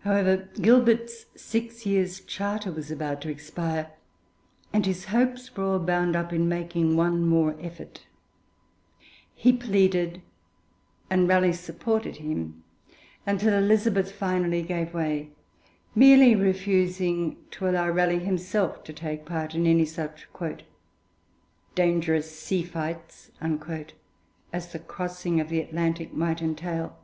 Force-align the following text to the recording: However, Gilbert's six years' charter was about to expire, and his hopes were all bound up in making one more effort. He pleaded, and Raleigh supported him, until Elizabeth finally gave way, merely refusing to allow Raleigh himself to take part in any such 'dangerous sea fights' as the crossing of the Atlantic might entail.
However, 0.00 0.48
Gilbert's 0.60 1.26
six 1.36 1.86
years' 1.86 2.18
charter 2.20 2.72
was 2.72 2.90
about 2.90 3.20
to 3.20 3.28
expire, 3.28 3.92
and 4.72 4.84
his 4.84 5.04
hopes 5.04 5.54
were 5.56 5.62
all 5.74 5.78
bound 5.78 6.16
up 6.16 6.32
in 6.32 6.48
making 6.48 6.96
one 6.96 7.24
more 7.24 7.54
effort. 7.60 8.08
He 9.36 9.52
pleaded, 9.52 10.20
and 11.08 11.28
Raleigh 11.28 11.52
supported 11.52 12.16
him, 12.16 12.64
until 13.24 13.54
Elizabeth 13.54 14.10
finally 14.10 14.62
gave 14.62 14.92
way, 14.92 15.30
merely 15.94 16.34
refusing 16.34 17.36
to 17.52 17.68
allow 17.68 17.88
Raleigh 17.90 18.18
himself 18.18 18.82
to 18.82 18.92
take 18.92 19.24
part 19.24 19.54
in 19.54 19.64
any 19.64 19.84
such 19.84 20.26
'dangerous 21.76 22.36
sea 22.36 22.64
fights' 22.64 23.30
as 24.52 24.72
the 24.72 24.80
crossing 24.80 25.38
of 25.38 25.48
the 25.50 25.60
Atlantic 25.60 26.12
might 26.12 26.42
entail. 26.42 26.98